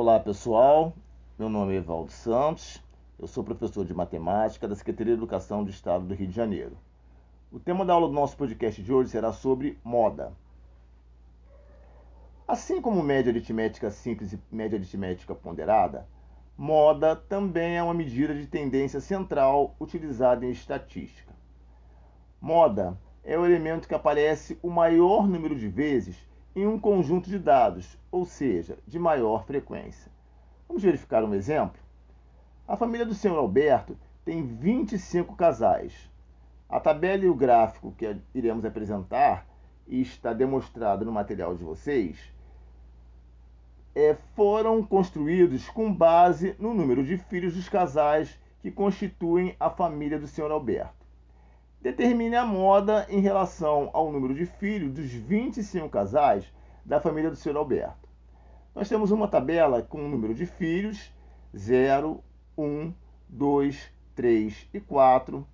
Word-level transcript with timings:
Olá 0.00 0.20
pessoal, 0.20 0.94
meu 1.36 1.48
nome 1.48 1.74
é 1.74 1.78
Evaldo 1.78 2.12
Santos, 2.12 2.80
eu 3.18 3.26
sou 3.26 3.42
professor 3.42 3.84
de 3.84 3.92
matemática 3.92 4.68
da 4.68 4.76
Secretaria 4.76 5.12
de 5.12 5.18
Educação 5.18 5.64
do 5.64 5.70
Estado 5.70 6.04
do 6.04 6.14
Rio 6.14 6.28
de 6.28 6.36
Janeiro. 6.36 6.78
O 7.50 7.58
tema 7.58 7.84
da 7.84 7.94
aula 7.94 8.06
do 8.06 8.14
nosso 8.14 8.36
podcast 8.36 8.80
de 8.80 8.92
hoje 8.92 9.10
será 9.10 9.32
sobre 9.32 9.76
moda. 9.82 10.32
Assim 12.46 12.80
como 12.80 13.02
média 13.02 13.32
aritmética 13.32 13.90
simples 13.90 14.32
e 14.32 14.40
média 14.52 14.78
aritmética 14.78 15.34
ponderada, 15.34 16.06
moda 16.56 17.16
também 17.16 17.76
é 17.76 17.82
uma 17.82 17.92
medida 17.92 18.32
de 18.32 18.46
tendência 18.46 19.00
central 19.00 19.74
utilizada 19.80 20.46
em 20.46 20.52
estatística. 20.52 21.34
Moda 22.40 22.96
é 23.24 23.36
o 23.36 23.44
elemento 23.44 23.88
que 23.88 23.96
aparece 23.96 24.60
o 24.62 24.70
maior 24.70 25.26
número 25.26 25.56
de 25.56 25.66
vezes 25.66 26.16
em 26.54 26.66
um 26.66 26.78
conjunto 26.78 27.28
de 27.28 27.38
dados, 27.38 27.98
ou 28.10 28.24
seja, 28.24 28.78
de 28.86 28.98
maior 28.98 29.44
frequência. 29.44 30.10
Vamos 30.66 30.82
verificar 30.82 31.24
um 31.24 31.34
exemplo? 31.34 31.80
A 32.66 32.76
família 32.76 33.06
do 33.06 33.14
senhor 33.14 33.38
Alberto 33.38 33.96
tem 34.24 34.46
25 34.46 35.34
casais. 35.34 35.92
A 36.68 36.78
tabela 36.78 37.24
e 37.24 37.28
o 37.28 37.34
gráfico 37.34 37.94
que 37.96 38.16
iremos 38.34 38.64
apresentar 38.64 39.46
e 39.86 40.02
está 40.02 40.34
demonstrado 40.34 41.04
no 41.04 41.12
material 41.12 41.54
de 41.54 41.64
vocês 41.64 42.18
é, 43.94 44.14
foram 44.36 44.82
construídos 44.82 45.68
com 45.68 45.92
base 45.92 46.54
no 46.58 46.74
número 46.74 47.02
de 47.02 47.16
filhos 47.16 47.54
dos 47.54 47.68
casais 47.68 48.38
que 48.60 48.70
constituem 48.70 49.56
a 49.58 49.70
família 49.70 50.18
do 50.18 50.26
senhor 50.26 50.50
Alberto. 50.50 51.07
Determine 51.80 52.34
a 52.34 52.44
moda 52.44 53.06
em 53.08 53.20
relação 53.20 53.88
ao 53.92 54.10
número 54.10 54.34
de 54.34 54.46
filhos 54.46 54.92
dos 54.92 55.12
25 55.12 55.88
casais 55.88 56.44
da 56.84 57.00
família 57.00 57.30
do 57.30 57.36
Sr. 57.36 57.56
Alberto. 57.56 58.08
Nós 58.74 58.88
temos 58.88 59.12
uma 59.12 59.28
tabela 59.28 59.80
com 59.80 60.04
o 60.04 60.08
número 60.08 60.34
de 60.34 60.44
filhos 60.44 61.14
0, 61.56 62.20
1, 62.56 62.92
2, 63.28 63.92
3 64.16 64.68
e 64.74 64.80
4. 64.80 65.46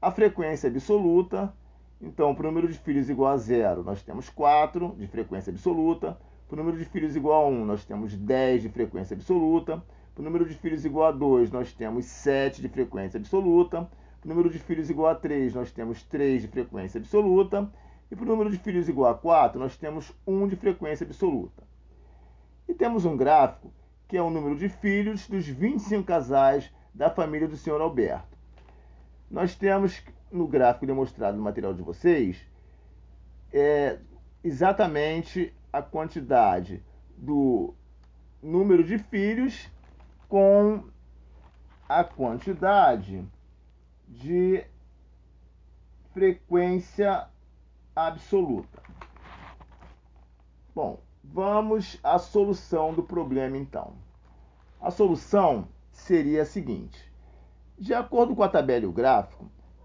A 0.00 0.10
frequência 0.10 0.70
absoluta, 0.70 1.52
então, 2.00 2.34
para 2.34 2.44
o 2.44 2.50
número 2.50 2.68
de 2.68 2.78
filhos 2.78 3.10
igual 3.10 3.32
a 3.32 3.36
0, 3.36 3.82
nós 3.82 4.02
temos 4.02 4.30
4 4.30 4.96
de 4.98 5.06
frequência 5.06 5.50
absoluta. 5.50 6.18
Para 6.48 6.54
o 6.54 6.58
número 6.58 6.78
de 6.78 6.86
filhos 6.86 7.14
igual 7.14 7.44
a 7.44 7.48
1, 7.48 7.64
nós 7.66 7.84
temos 7.84 8.16
10 8.16 8.62
de 8.62 8.68
frequência 8.70 9.14
absoluta. 9.14 9.84
Para 10.14 10.22
o 10.22 10.24
número 10.24 10.48
de 10.48 10.54
filhos 10.54 10.86
igual 10.86 11.08
a 11.08 11.12
2, 11.12 11.50
nós 11.50 11.74
temos 11.74 12.06
7 12.06 12.62
de 12.62 12.70
frequência 12.70 13.18
absoluta 13.18 13.86
número 14.24 14.50
de 14.50 14.58
filhos 14.58 14.90
igual 14.90 15.10
a 15.10 15.14
3, 15.14 15.54
nós 15.54 15.70
temos 15.70 16.02
3 16.02 16.42
de 16.42 16.48
frequência 16.48 16.98
absoluta. 16.98 17.70
E 18.10 18.16
para 18.16 18.24
o 18.24 18.28
número 18.28 18.50
de 18.50 18.58
filhos 18.58 18.88
igual 18.88 19.10
a 19.10 19.14
4, 19.14 19.58
nós 19.58 19.76
temos 19.76 20.12
1 20.26 20.48
de 20.48 20.56
frequência 20.56 21.06
absoluta. 21.06 21.62
E 22.66 22.74
temos 22.74 23.04
um 23.04 23.16
gráfico 23.16 23.72
que 24.06 24.16
é 24.16 24.22
o 24.22 24.30
número 24.30 24.56
de 24.56 24.68
filhos 24.68 25.28
dos 25.28 25.46
25 25.46 26.04
casais 26.04 26.72
da 26.94 27.10
família 27.10 27.46
do 27.46 27.56
senhor 27.56 27.80
Alberto. 27.80 28.36
Nós 29.30 29.54
temos 29.54 30.02
no 30.32 30.48
gráfico 30.48 30.86
demonstrado 30.86 31.36
no 31.36 31.42
material 31.42 31.74
de 31.74 31.82
vocês 31.82 32.38
é, 33.52 33.98
exatamente 34.42 35.54
a 35.72 35.82
quantidade 35.82 36.82
do 37.16 37.74
número 38.42 38.82
de 38.82 38.98
filhos 38.98 39.70
com 40.28 40.84
a 41.88 42.04
quantidade 42.04 43.26
de 44.08 44.64
frequência 46.12 47.28
absoluta. 47.94 48.82
Bom, 50.74 50.98
vamos 51.22 51.98
à 52.02 52.18
solução 52.18 52.94
do 52.94 53.02
problema 53.02 53.56
então. 53.56 53.92
A 54.80 54.90
solução 54.90 55.68
seria 55.92 56.42
a 56.42 56.46
seguinte: 56.46 57.12
de 57.78 57.92
acordo 57.94 58.34
com 58.34 58.42
a 58.42 58.48
tabela 58.48 58.84
e 58.84 58.88
o 58.88 58.92
gráfico, 58.92 59.50